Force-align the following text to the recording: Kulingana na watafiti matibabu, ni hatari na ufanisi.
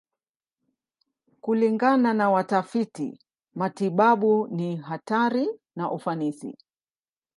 Kulingana 1.41 2.13
na 2.13 2.29
watafiti 2.29 3.19
matibabu, 3.55 4.47
ni 4.47 4.75
hatari 4.77 5.49
na 5.75 5.91
ufanisi. 5.91 6.57